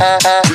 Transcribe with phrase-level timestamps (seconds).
[0.00, 0.47] Uh-huh.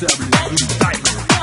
[0.00, 0.10] Bloom
[0.80, 1.33] Records